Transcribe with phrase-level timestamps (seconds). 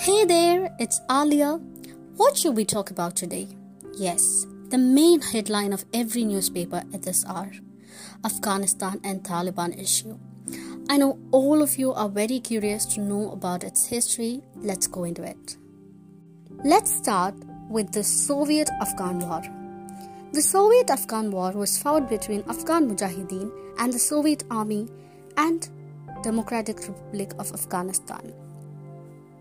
[0.00, 1.60] Hey there, it's Aaliya.
[2.14, 3.48] What should we talk about today?
[3.94, 7.50] Yes, the main headline of every newspaper at this hour
[8.24, 10.16] Afghanistan and Taliban issue.
[10.88, 14.40] I know all of you are very curious to know about its history.
[14.54, 15.56] Let's go into it.
[16.64, 17.34] Let's start
[17.68, 19.42] with the Soviet Afghan War.
[20.32, 24.88] The Soviet Afghan War was fought between Afghan Mujahideen and the Soviet Army
[25.36, 25.68] and
[26.22, 28.32] Democratic Republic of Afghanistan.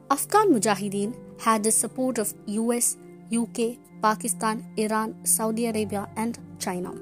[0.10, 2.96] Afghan Mujahideen had the support of US,
[3.36, 6.94] UK, Pakistan, Iran, Saudi Arabia, and China.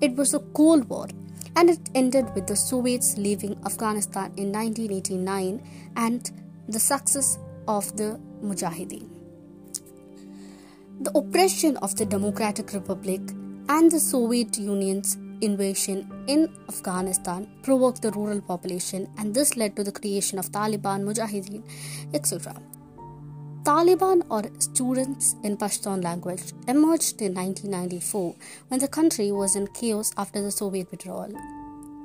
[0.00, 1.08] It was a Cold War
[1.56, 5.60] and it ended with the Soviets leaving Afghanistan in 1989
[5.96, 6.30] and
[6.68, 9.08] the success of the Mujahideen.
[11.00, 13.20] The oppression of the Democratic Republic
[13.68, 19.84] and the Soviet Union's invasion in Afghanistan provoked the rural population, and this led to
[19.84, 21.62] the creation of Taliban, Mujahideen,
[22.14, 22.54] etc.
[23.64, 28.34] Taliban, or students in Pashtun language, emerged in 1994
[28.68, 31.32] when the country was in chaos after the Soviet withdrawal.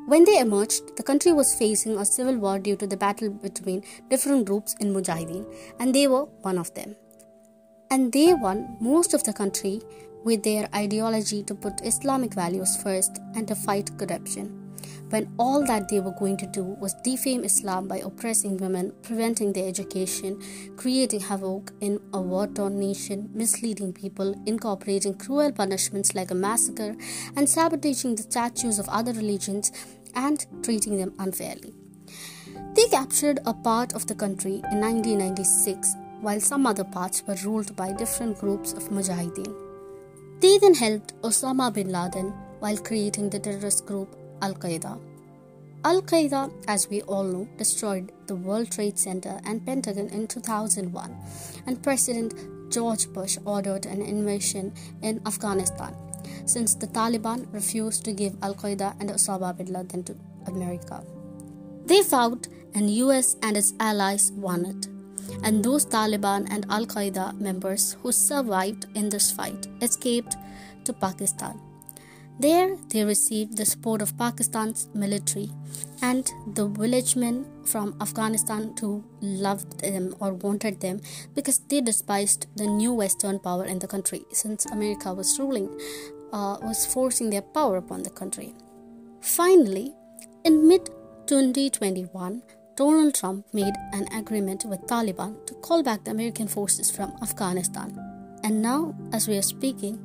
[0.08, 3.84] When they emerged, the country was facing a civil war due to the battle between
[4.10, 5.46] different groups in Mujahideen,
[5.80, 6.96] and they were one of them.
[7.92, 9.82] And they won most of the country
[10.24, 14.70] with their ideology to put Islamic values first and to fight corruption,
[15.10, 19.54] when all that they were going to do was defame Islam by oppressing women, preventing
[19.54, 20.42] their education,
[20.78, 26.96] creating havoc in a war torn nation, misleading people, incorporating cruel punishments like a massacre,
[27.36, 29.72] and sabotaging the statues of other religions
[30.16, 31.74] and treating them unfairly.
[32.76, 37.76] They captured a part of the country in 1996, while some other parts were ruled
[37.76, 39.69] by different groups of Mujahideen.
[40.42, 44.98] They then helped Osama bin Laden while creating the terrorist group Al Qaeda.
[45.84, 51.18] Al Qaeda, as we all know, destroyed the World Trade Center and Pentagon in 2001,
[51.68, 52.34] and President
[52.72, 55.94] George Bush ordered an invasion in Afghanistan
[56.46, 60.16] since the Taliban refused to give Al Qaeda and Osama bin Laden to
[60.48, 61.04] America.
[61.86, 64.88] They fought, and US and its allies won it
[65.44, 70.36] and those Taliban and Al Qaeda members who survived in this fight escaped
[70.86, 71.60] to Pakistan.
[72.40, 75.50] There, they received the support of Pakistan's military
[76.02, 81.02] and the villagemen from Afghanistan who loved them or wanted them
[81.36, 85.68] because they despised the new Western power in the country since America was ruling,
[86.32, 88.54] uh, was forcing their power upon the country.
[89.20, 89.94] Finally,
[90.46, 90.86] in mid
[91.28, 92.42] 2021,
[92.80, 97.92] Donald Trump made an agreement with Taliban to call back the American forces from Afghanistan.
[98.46, 100.00] And now, as we are speaking,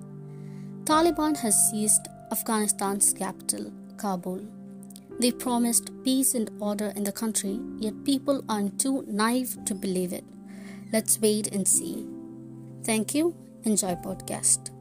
[0.82, 4.40] Taliban has seized Afghanistan's capital, Kabul.
[5.20, 10.12] They promised peace and order in the country, yet people are too naive to believe
[10.12, 10.24] it.
[10.92, 12.04] Let's wait and see.
[12.82, 13.36] Thank you.
[13.62, 14.72] Enjoy podcast.